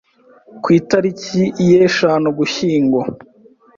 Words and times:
Ku 0.61 0.67
itariki 0.79 1.41
ya 1.69 1.77
eshanu 1.87 2.25
Ugushyingo 2.31 2.99